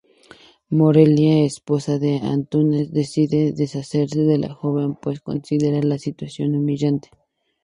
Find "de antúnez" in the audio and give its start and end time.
2.03-2.89